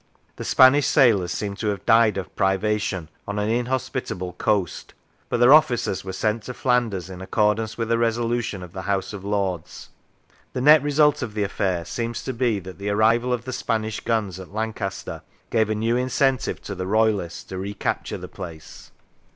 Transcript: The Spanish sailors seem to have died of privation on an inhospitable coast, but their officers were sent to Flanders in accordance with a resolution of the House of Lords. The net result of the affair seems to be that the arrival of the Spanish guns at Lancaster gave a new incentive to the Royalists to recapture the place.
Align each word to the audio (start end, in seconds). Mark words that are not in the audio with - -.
The 0.37 0.43
Spanish 0.43 0.87
sailors 0.87 1.31
seem 1.31 1.55
to 1.57 1.67
have 1.67 1.85
died 1.85 2.17
of 2.17 2.35
privation 2.35 3.07
on 3.27 3.37
an 3.37 3.49
inhospitable 3.49 4.33
coast, 4.39 4.95
but 5.29 5.39
their 5.39 5.53
officers 5.53 6.03
were 6.03 6.11
sent 6.11 6.41
to 6.45 6.55
Flanders 6.55 7.07
in 7.07 7.21
accordance 7.21 7.77
with 7.77 7.91
a 7.91 7.99
resolution 7.99 8.63
of 8.63 8.73
the 8.73 8.81
House 8.81 9.13
of 9.13 9.23
Lords. 9.23 9.89
The 10.53 10.61
net 10.61 10.81
result 10.81 11.21
of 11.21 11.35
the 11.35 11.43
affair 11.43 11.85
seems 11.85 12.23
to 12.23 12.33
be 12.33 12.57
that 12.61 12.79
the 12.79 12.89
arrival 12.89 13.31
of 13.31 13.45
the 13.45 13.53
Spanish 13.53 13.99
guns 13.99 14.39
at 14.39 14.51
Lancaster 14.51 15.21
gave 15.51 15.69
a 15.69 15.75
new 15.75 15.95
incentive 15.95 16.63
to 16.63 16.73
the 16.73 16.87
Royalists 16.87 17.43
to 17.43 17.59
recapture 17.59 18.17
the 18.17 18.27
place. 18.27 18.89